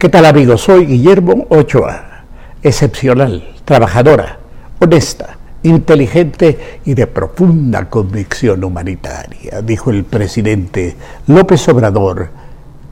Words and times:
¿Qué 0.00 0.08
tal 0.08 0.24
amigos? 0.24 0.62
Soy 0.62 0.86
Guillermo 0.86 1.44
Ochoa, 1.50 2.24
excepcional, 2.62 3.52
trabajadora, 3.66 4.38
honesta, 4.78 5.36
inteligente 5.62 6.80
y 6.86 6.94
de 6.94 7.06
profunda 7.06 7.90
convicción 7.90 8.64
humanitaria, 8.64 9.60
dijo 9.60 9.90
el 9.90 10.04
presidente 10.04 10.96
López 11.26 11.68
Obrador, 11.68 12.30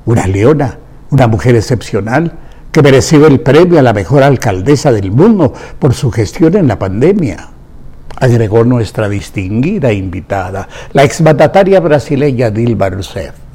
una 0.05 0.27
leona, 0.27 0.77
una 1.11 1.27
mujer 1.29 1.57
excepcional 1.57 2.35
que 2.71 2.83
mereció 2.83 3.27
el 3.27 3.41
premio 3.41 3.79
a 3.79 3.83
la 3.83 3.95
mejor 3.95 4.23
alcaldesa 4.23 4.93
del 4.93 5.11
mundo 5.11 5.55
por 5.79 5.95
su 5.95 6.11
gestión 6.11 6.59
en 6.59 6.69
la 6.69 6.79
pandemia. 6.79 7.49
Agregó 8.17 8.65
nuestra 8.65 9.09
distinguida 9.09 9.95
invitada, 9.95 10.69
la 10.93 11.05
exmandataria 11.05 11.81
brasileña 11.81 12.51
Dilma 12.51 12.91
Rousseff. 12.91 13.48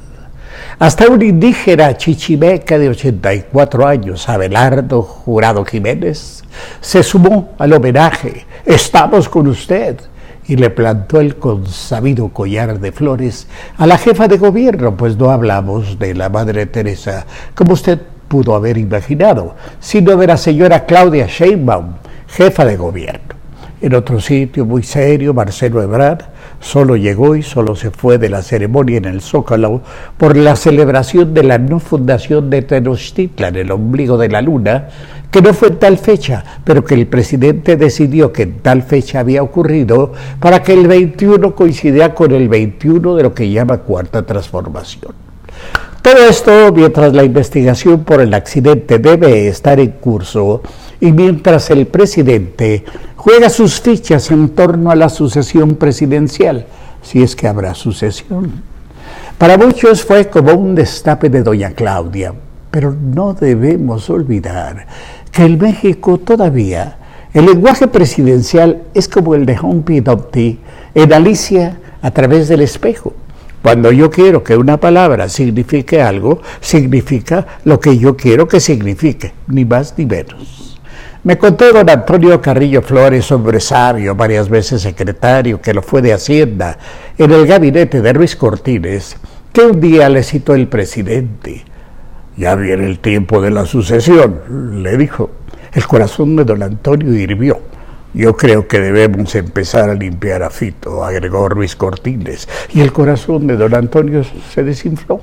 Hasta 0.80 1.08
un 1.08 1.22
indígena 1.22 1.96
chichimeca 1.98 2.78
de 2.78 2.90
84 2.90 3.88
años, 3.88 4.28
Abelardo 4.28 5.02
Jurado 5.02 5.64
Jiménez, 5.66 6.44
se 6.82 7.04
sumó 7.04 7.54
al 7.58 7.74
homenaje. 7.74 8.46
Estamos 8.66 9.30
con 9.30 9.48
usted. 9.48 9.98
Y 10.46 10.58
le 10.58 10.70
plantó 10.70 11.22
el 11.22 11.38
consabido 11.38 12.28
collar 12.28 12.82
de 12.82 12.92
flores 12.92 13.48
a 13.78 13.88
la 13.88 13.98
jefa 13.98 14.28
de 14.28 14.38
gobierno, 14.38 14.98
pues 14.98 15.16
no 15.16 15.32
hablamos 15.32 15.98
de 16.00 16.14
la 16.16 16.28
Madre 16.28 16.66
Teresa, 16.66 17.26
como 17.56 17.74
usted 17.76 17.98
pudo 18.28 18.54
haber 18.54 18.78
imaginado, 18.78 19.56
sino 19.80 20.18
de 20.18 20.28
la 20.28 20.36
señora 20.36 20.86
Claudia 20.86 21.28
Sheinbaum, 21.28 21.94
jefa 22.28 22.66
de 22.66 22.76
gobierno. 22.76 23.33
En 23.84 23.94
otro 23.96 24.22
sitio 24.22 24.66
muy 24.66 24.82
serio, 24.82 25.34
Marcelo 25.34 25.82
Ebrard 25.82 26.22
solo 26.62 26.96
llegó 26.96 27.36
y 27.36 27.44
solo 27.44 27.76
se 27.76 27.92
fue 27.92 28.18
de 28.18 28.30
la 28.30 28.42
ceremonia 28.42 28.96
en 28.96 29.04
el 29.04 29.20
Zócalo 29.20 29.82
por 30.16 30.38
la 30.38 30.56
celebración 30.56 31.34
de 31.34 31.44
la 31.44 31.58
no 31.58 31.82
fundación 31.82 32.50
de 32.50 32.62
Tenochtitlan, 32.62 33.58
el 33.58 33.72
ombligo 33.72 34.18
de 34.18 34.30
la 34.30 34.42
luna, 34.42 34.88
que 35.30 35.42
no 35.42 35.54
fue 35.54 35.68
en 35.68 35.80
tal 35.80 35.98
fecha, 35.98 36.62
pero 36.64 36.86
que 36.86 36.94
el 36.94 37.08
presidente 37.08 37.76
decidió 37.76 38.32
que 38.32 38.44
en 38.44 38.60
tal 38.60 38.84
fecha 38.84 39.20
había 39.20 39.44
ocurrido 39.44 40.14
para 40.40 40.64
que 40.64 40.72
el 40.72 40.88
21 40.88 41.54
coincidiera 41.54 42.16
con 42.16 42.32
el 42.32 42.48
21 42.48 43.18
de 43.18 43.24
lo 43.24 43.34
que 43.34 43.50
llama 43.50 43.80
cuarta 43.80 44.26
transformación. 44.26 45.12
Todo 46.02 46.18
esto 46.30 46.72
mientras 46.74 47.14
la 47.14 47.24
investigación 47.24 48.06
por 48.06 48.22
el 48.22 48.34
accidente 48.34 49.00
debe 49.00 49.48
estar 49.48 49.80
en 49.80 49.92
curso 49.92 50.62
y 51.00 51.12
mientras 51.12 51.70
el 51.70 51.88
presidente 51.88 52.84
juega 53.24 53.50
sus 53.50 53.80
fichas 53.80 54.32
en 54.32 54.50
torno 54.50 54.92
a 54.92 54.98
la 54.98 55.08
sucesión 55.08 55.76
presidencial, 55.76 56.66
si 57.02 57.24
es 57.24 57.38
que 57.38 57.48
habrá 57.48 57.74
sucesión. 57.74 58.62
Para 59.38 59.58
muchos 59.58 60.04
fue 60.04 60.30
como 60.30 60.52
un 60.52 60.76
destape 60.76 61.30
de 61.30 61.42
doña 61.42 61.72
Claudia, 61.72 62.34
pero 62.70 62.92
no 62.92 63.34
debemos 63.34 64.10
olvidar 64.10 64.88
que 65.32 65.44
en 65.44 65.58
México 65.58 66.18
todavía 66.18 66.98
el 67.34 67.46
lenguaje 67.46 67.88
presidencial 67.88 68.84
es 68.94 69.08
como 69.08 69.36
el 69.36 69.46
de 69.46 69.58
Humpty 69.58 70.02
Dumpty 70.02 70.60
en 70.94 71.14
Alicia 71.14 71.80
a 72.02 72.12
través 72.12 72.50
del 72.50 72.60
espejo. 72.60 73.14
Cuando 73.62 73.94
yo 73.94 74.12
quiero 74.12 74.44
que 74.44 74.58
una 74.58 74.82
palabra 74.82 75.30
signifique 75.30 76.02
algo, 76.02 76.42
significa 76.60 77.48
lo 77.64 77.80
que 77.80 77.98
yo 77.98 78.18
quiero 78.18 78.50
que 78.50 78.60
signifique, 78.60 79.32
ni 79.48 79.64
más 79.64 79.94
ni 79.98 80.06
menos. 80.06 80.73
Me 81.24 81.38
contó 81.38 81.72
don 81.72 81.90
Antonio 81.90 82.42
Carrillo 82.42 82.82
Flores, 82.82 83.32
hombre 83.32 83.62
sabio, 83.62 84.14
varias 84.14 84.50
veces 84.50 84.82
secretario, 84.82 85.62
que 85.62 85.74
lo 85.74 85.82
fue 85.82 86.02
de 86.02 86.12
Hacienda, 86.12 86.78
en 87.18 87.32
el 87.32 87.48
gabinete 87.48 88.02
de 88.02 88.12
Ruiz 88.12 88.36
Cortines, 88.36 89.16
que 89.54 89.62
un 89.62 89.80
día 89.80 90.10
le 90.10 90.22
citó 90.22 90.54
el 90.54 90.68
presidente. 90.68 91.64
Ya 92.36 92.56
viene 92.56 92.88
el 92.88 93.00
tiempo 93.00 93.42
de 93.42 93.52
la 93.52 93.66
sucesión, 93.66 94.84
le 94.84 94.98
dijo. 94.98 95.30
El 95.72 95.88
corazón 95.88 96.36
de 96.36 96.44
don 96.44 96.62
Antonio 96.62 97.14
hirvió. 97.14 97.62
Yo 98.14 98.36
creo 98.36 98.68
que 98.68 98.82
debemos 98.82 99.34
empezar 99.36 99.90
a 99.90 99.96
limpiar 99.96 100.44
a 100.44 100.50
Fito, 100.50 101.06
agregó 101.06 101.48
Ruiz 101.48 101.78
Cortines, 101.78 102.50
y 102.74 102.82
el 102.82 102.92
corazón 102.92 103.48
de 103.48 103.56
don 103.56 103.74
Antonio 103.74 104.26
se 104.54 104.62
desinfló. 104.62 105.22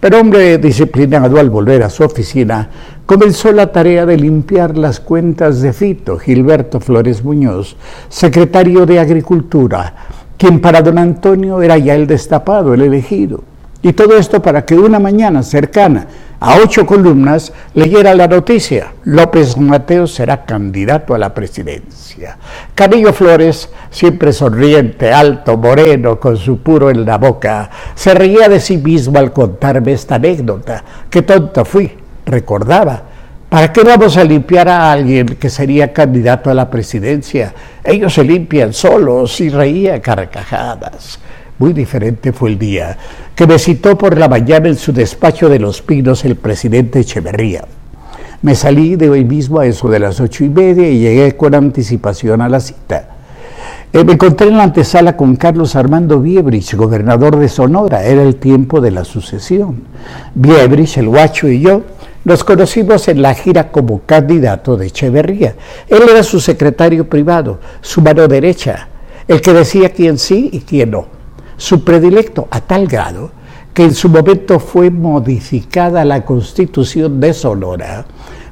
Pero 0.00 0.18
hombre 0.18 0.56
disciplinado 0.56 1.38
al 1.38 1.50
volver 1.50 1.82
a 1.82 1.90
su 1.90 2.02
oficina, 2.02 2.70
comenzó 3.04 3.52
la 3.52 3.70
tarea 3.70 4.06
de 4.06 4.16
limpiar 4.16 4.78
las 4.78 4.98
cuentas 4.98 5.60
de 5.60 5.74
Fito, 5.74 6.16
Gilberto 6.16 6.80
Flores 6.80 7.22
Muñoz, 7.22 7.76
secretario 8.08 8.86
de 8.86 8.98
Agricultura, 8.98 9.94
quien 10.38 10.58
para 10.60 10.80
don 10.80 10.96
Antonio 10.96 11.60
era 11.60 11.76
ya 11.76 11.94
el 11.94 12.06
destapado, 12.06 12.72
el 12.72 12.80
elegido. 12.80 13.44
Y 13.82 13.92
todo 13.92 14.16
esto 14.16 14.40
para 14.40 14.64
que 14.64 14.74
una 14.74 14.98
mañana 14.98 15.42
cercana 15.42 16.06
a 16.40 16.56
ocho 16.56 16.86
columnas 16.86 17.52
leyera 17.74 18.14
la 18.14 18.26
noticia. 18.26 18.94
López 19.04 19.58
Mateo 19.58 20.06
será 20.06 20.44
candidato 20.46 21.14
a 21.14 21.18
la 21.18 21.34
presidencia. 21.34 22.38
Canillo 22.74 23.12
Flores, 23.12 23.68
siempre 23.90 24.32
sonriente, 24.32 25.12
alto, 25.12 25.58
moreno, 25.58 26.18
con 26.18 26.38
su 26.38 26.62
puro 26.62 26.90
en 26.90 27.04
la 27.04 27.18
boca, 27.18 27.70
se 27.94 28.14
reía 28.14 28.48
de 28.48 28.58
sí 28.58 28.78
mismo 28.78 29.18
al 29.18 29.32
contarme 29.32 29.92
esta 29.92 30.14
anécdota. 30.14 30.82
Qué 31.10 31.22
tonto 31.22 31.64
fui, 31.64 31.92
recordaba. 32.24 33.02
¿Para 33.50 33.72
qué 33.72 33.82
vamos 33.82 34.16
a 34.16 34.24
limpiar 34.24 34.68
a 34.68 34.92
alguien 34.92 35.26
que 35.26 35.50
sería 35.50 35.92
candidato 35.92 36.50
a 36.50 36.54
la 36.54 36.70
presidencia? 36.70 37.52
Ellos 37.82 38.14
se 38.14 38.22
limpian 38.22 38.72
solos 38.72 39.40
y 39.40 39.50
reía 39.50 40.00
carcajadas. 40.00 41.18
Muy 41.60 41.74
diferente 41.74 42.32
fue 42.32 42.48
el 42.48 42.58
día 42.58 42.96
que 43.34 43.46
me 43.46 43.58
citó 43.58 43.98
por 43.98 44.16
la 44.16 44.30
mañana 44.30 44.68
en 44.68 44.76
su 44.76 44.94
despacho 44.94 45.50
de 45.50 45.58
Los 45.58 45.82
Pinos 45.82 46.24
el 46.24 46.36
presidente 46.36 47.00
Echeverría. 47.00 47.66
Me 48.40 48.54
salí 48.54 48.96
de 48.96 49.10
hoy 49.10 49.26
mismo 49.26 49.60
a 49.60 49.66
eso 49.66 49.90
de 49.90 49.98
las 49.98 50.20
ocho 50.20 50.42
y 50.42 50.48
media 50.48 50.88
y 50.88 51.00
llegué 51.00 51.36
con 51.36 51.54
anticipación 51.54 52.40
a 52.40 52.48
la 52.48 52.60
cita. 52.60 53.10
Eh, 53.92 54.02
me 54.04 54.14
encontré 54.14 54.48
en 54.48 54.56
la 54.56 54.62
antesala 54.62 55.18
con 55.18 55.36
Carlos 55.36 55.76
Armando 55.76 56.18
Biebrich, 56.18 56.74
gobernador 56.76 57.36
de 57.36 57.50
Sonora. 57.50 58.04
Era 58.04 58.22
el 58.22 58.36
tiempo 58.36 58.80
de 58.80 58.92
la 58.92 59.04
sucesión. 59.04 59.82
Biebrich, 60.34 60.96
el 60.96 61.08
guacho 61.08 61.46
y 61.46 61.60
yo 61.60 61.82
nos 62.24 62.42
conocimos 62.42 63.06
en 63.08 63.20
la 63.20 63.34
gira 63.34 63.70
como 63.70 64.00
candidato 64.06 64.78
de 64.78 64.86
Echeverría. 64.86 65.56
Él 65.88 66.04
era 66.10 66.22
su 66.22 66.40
secretario 66.40 67.06
privado, 67.06 67.60
su 67.82 68.00
mano 68.00 68.26
derecha, 68.28 68.88
el 69.28 69.42
que 69.42 69.52
decía 69.52 69.90
quién 69.90 70.16
sí 70.16 70.48
y 70.54 70.60
quién 70.60 70.92
no 70.92 71.19
su 71.60 71.84
predilecto 71.84 72.48
a 72.50 72.62
tal 72.62 72.86
grado 72.86 73.32
que 73.74 73.84
en 73.84 73.94
su 73.94 74.08
momento 74.08 74.58
fue 74.58 74.90
modificada 74.90 76.06
la 76.06 76.24
constitución 76.24 77.20
de 77.20 77.34
Sonora 77.34 78.06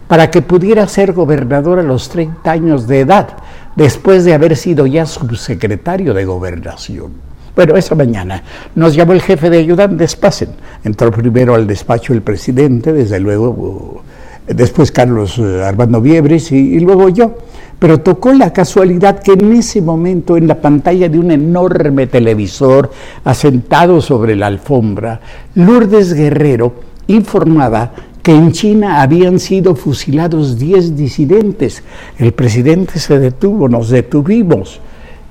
para 0.06 0.30
que 0.30 0.42
pudiera 0.42 0.86
ser 0.86 1.14
gobernador 1.14 1.78
a 1.78 1.82
los 1.82 2.10
30 2.10 2.50
años 2.50 2.86
de 2.86 3.00
edad, 3.00 3.28
después 3.76 4.26
de 4.26 4.34
haber 4.34 4.56
sido 4.56 4.86
ya 4.86 5.06
subsecretario 5.06 6.12
de 6.12 6.26
gobernación. 6.26 7.12
Bueno, 7.56 7.76
esa 7.76 7.94
mañana 7.94 8.42
nos 8.74 8.94
llamó 8.94 9.14
el 9.14 9.22
jefe 9.22 9.48
de 9.48 9.58
ayudantes, 9.58 10.14
pasen. 10.14 10.50
Entró 10.84 11.10
primero 11.10 11.54
al 11.54 11.66
despacho 11.66 12.12
el 12.12 12.20
presidente, 12.20 12.92
desde 12.92 13.20
luego, 13.20 14.02
después 14.48 14.92
Carlos 14.92 15.38
eh, 15.38 15.62
Armando 15.64 16.00
Viebres 16.00 16.52
y 16.52 16.80
luego 16.80 17.08
yo. 17.08 17.36
Pero 17.78 18.00
tocó 18.00 18.32
la 18.32 18.52
casualidad 18.52 19.20
que 19.20 19.34
en 19.34 19.52
ese 19.52 19.80
momento 19.80 20.36
en 20.36 20.48
la 20.48 20.60
pantalla 20.60 21.08
de 21.08 21.18
un 21.18 21.30
enorme 21.30 22.08
televisor 22.08 22.90
asentado 23.24 24.00
sobre 24.00 24.34
la 24.34 24.48
alfombra, 24.48 25.20
Lourdes 25.54 26.12
Guerrero 26.12 26.74
informaba 27.06 27.92
que 28.22 28.32
en 28.32 28.50
China 28.50 29.00
habían 29.00 29.38
sido 29.38 29.76
fusilados 29.76 30.58
10 30.58 30.96
disidentes. 30.96 31.84
El 32.18 32.32
presidente 32.32 32.98
se 32.98 33.18
detuvo, 33.20 33.68
nos 33.68 33.90
detuvimos. 33.90 34.80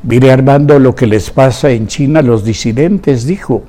Mire 0.03 0.31
Armando 0.31 0.79
lo 0.79 0.95
que 0.95 1.05
les 1.05 1.29
pasa 1.29 1.69
en 1.71 1.87
China 1.87 2.21
a 2.21 2.23
los 2.23 2.45
disidentes, 2.45 3.25
dijo, 3.25 3.63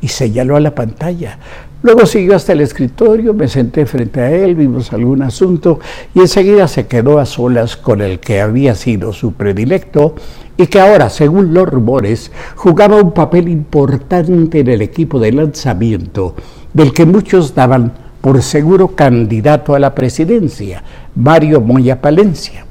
y 0.00 0.08
señaló 0.08 0.56
a 0.56 0.60
la 0.60 0.74
pantalla. 0.74 1.38
Luego 1.84 2.06
siguió 2.06 2.34
hasta 2.34 2.54
el 2.54 2.62
escritorio, 2.62 3.34
me 3.34 3.46
senté 3.46 3.84
frente 3.84 4.18
a 4.18 4.30
él, 4.30 4.54
vimos 4.54 4.94
algún 4.94 5.20
asunto 5.20 5.80
y 6.14 6.20
enseguida 6.20 6.66
se 6.66 6.86
quedó 6.86 7.18
a 7.18 7.26
solas 7.26 7.76
con 7.76 8.00
el 8.00 8.20
que 8.20 8.40
había 8.40 8.74
sido 8.74 9.12
su 9.12 9.34
predilecto 9.34 10.14
y 10.56 10.66
que 10.68 10.80
ahora, 10.80 11.10
según 11.10 11.52
los 11.52 11.68
rumores, 11.68 12.32
jugaba 12.56 12.96
un 12.96 13.12
papel 13.12 13.50
importante 13.50 14.60
en 14.60 14.68
el 14.68 14.80
equipo 14.80 15.20
de 15.20 15.32
lanzamiento, 15.32 16.34
del 16.72 16.94
que 16.94 17.04
muchos 17.04 17.54
daban 17.54 17.92
por 18.22 18.42
seguro 18.42 18.96
candidato 18.96 19.74
a 19.74 19.78
la 19.78 19.94
presidencia, 19.94 20.82
Mario 21.14 21.60
Moya 21.60 22.00
Palencia. 22.00 22.64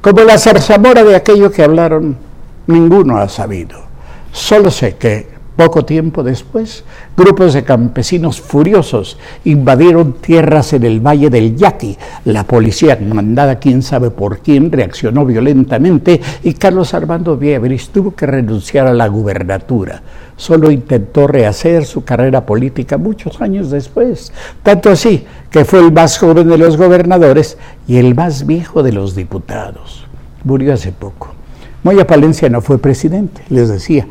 Como 0.00 0.22
la 0.22 0.38
zarzamora 0.38 1.04
de 1.04 1.16
aquello 1.16 1.50
que 1.50 1.64
hablaron, 1.64 2.16
ninguno 2.66 3.18
ha 3.18 3.28
sabido. 3.28 3.78
Solo 4.32 4.70
sé 4.70 4.96
que 4.96 5.37
Poco 5.58 5.84
tiempo 5.84 6.22
después, 6.22 6.84
grupos 7.16 7.52
de 7.52 7.64
campesinos 7.64 8.40
furiosos 8.40 9.18
invadieron 9.42 10.12
tierras 10.12 10.72
en 10.72 10.84
el 10.84 11.00
Valle 11.04 11.30
del 11.30 11.56
Yaqui. 11.56 11.98
La 12.26 12.44
policía, 12.44 12.96
mandada 13.02 13.58
quién 13.58 13.82
sabe 13.82 14.12
por 14.12 14.38
quién, 14.38 14.70
reaccionó 14.70 15.26
violentamente 15.26 16.20
y 16.44 16.54
Carlos 16.54 16.94
Armando 16.94 17.36
Viebris 17.36 17.88
tuvo 17.88 18.14
que 18.14 18.24
renunciar 18.24 18.86
a 18.86 18.94
la 18.94 19.08
gubernatura. 19.08 20.00
Solo 20.36 20.70
intentó 20.70 21.26
rehacer 21.26 21.86
su 21.86 22.04
carrera 22.04 22.46
política 22.46 22.96
muchos 22.96 23.40
años 23.40 23.72
después, 23.72 24.32
tanto 24.62 24.90
así 24.90 25.26
que 25.50 25.64
fue 25.64 25.80
el 25.80 25.90
más 25.90 26.18
joven 26.18 26.48
de 26.48 26.58
los 26.58 26.76
gobernadores 26.76 27.58
y 27.88 27.96
el 27.96 28.14
más 28.14 28.46
viejo 28.46 28.84
de 28.84 28.92
los 28.92 29.16
diputados. 29.16 30.06
Murió 30.44 30.74
hace 30.74 30.92
poco. 30.92 31.34
Moya 31.82 32.06
Palencia 32.06 32.48
no 32.48 32.60
fue 32.60 32.78
presidente, 32.78 33.42
les 33.48 33.68
decía, 33.68 34.06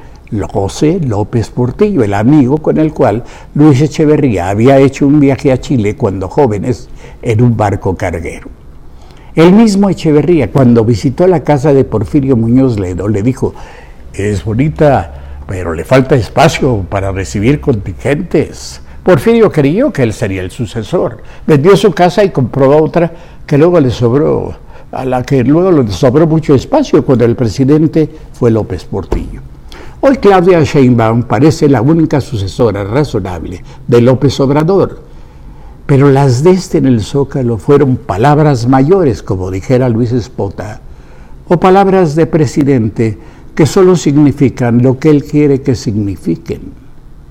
José 0.52 1.00
López 1.00 1.50
Portillo, 1.50 2.04
el 2.04 2.14
amigo 2.14 2.58
con 2.58 2.78
el 2.78 2.94
cual 2.94 3.24
Luis 3.56 3.82
Echeverría 3.82 4.50
había 4.50 4.78
hecho 4.78 5.08
un 5.08 5.20
viaje 5.20 5.52
a 5.52 5.60
Chile 5.60 5.96
cuando 5.96 6.28
jóvenes 6.28 6.90
en 7.22 7.42
un 7.42 7.56
barco 7.56 7.96
carguero. 7.96 8.50
El 9.36 9.54
mismo 9.54 9.90
Echeverría, 9.90 10.52
cuando 10.52 10.84
visitó 10.84 11.28
la 11.28 11.44
casa 11.44 11.74
de 11.74 11.84
Porfirio 11.84 12.36
Muñoz 12.36 12.80
Ledo, 12.80 13.08
le 13.08 13.22
dijo, 13.22 13.54
es 14.14 14.44
bonita, 14.44 15.14
pero 15.48 15.74
le 15.74 15.86
falta 15.86 16.16
espacio 16.16 16.86
para 16.90 17.12
recibir 17.12 17.62
contingentes. 17.62 18.82
Porfirio 19.04 19.52
creyó 19.52 19.94
que 19.94 20.04
él 20.04 20.12
sería 20.12 20.42
el 20.42 20.52
sucesor. 20.52 21.24
Vendió 21.46 21.78
su 21.78 21.94
casa 21.94 22.24
y 22.24 22.32
compró 22.32 22.84
otra 22.84 23.12
que 23.46 23.58
luego 23.58 23.80
le 23.80 23.92
sobró, 23.92 24.56
a 24.92 25.06
la 25.06 25.24
que 25.24 25.44
luego 25.44 25.72
le 25.72 25.92
sobró 25.92 26.28
mucho 26.28 26.54
espacio 26.54 27.06
cuando 27.06 27.24
el 27.24 27.36
presidente 27.36 28.10
fue 28.34 28.52
López 28.52 28.84
Portillo. 28.84 29.42
Hoy 30.00 30.18
Claudia 30.18 30.64
Sheinbaum 30.64 31.24
parece 31.24 31.68
la 31.68 31.82
única 31.82 32.22
sucesora 32.22 32.84
razonable 32.84 33.64
de 33.88 34.00
López 34.00 34.40
Obrador, 34.40 35.02
pero 35.88 36.12
las 36.12 36.44
de 36.44 36.52
este 36.52 36.78
en 36.78 36.86
el 36.86 37.02
Zócalo 37.02 37.58
fueron 37.58 37.98
palabras 37.98 38.68
mayores, 38.68 39.24
como 39.24 39.50
dijera 39.50 39.90
Luis 39.90 40.12
Espota, 40.12 40.82
o 41.48 41.60
palabras 41.60 42.16
de 42.16 42.28
presidente 42.28 43.18
que 43.56 43.66
solo 43.66 43.96
significan 43.96 44.84
lo 44.84 45.00
que 45.00 45.10
él 45.10 45.24
quiere 45.24 45.62
que 45.62 45.74
signifiquen, 45.74 46.74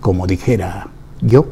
como 0.01 0.27
dijera 0.27 0.89
yo. 1.21 1.47